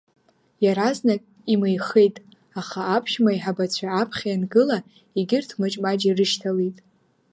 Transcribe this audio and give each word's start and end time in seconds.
Иаразнак 0.63 1.21
имеихеит, 1.53 2.15
аха 2.59 2.81
аԥшәма 2.95 3.31
еиҳабацәа 3.33 3.87
аԥхьа 4.01 4.27
иангыла, 4.29 4.77
егьырҭ 5.17 5.49
маҷ-маҷ 5.59 6.01
ирышьҭалеит. 6.05 6.77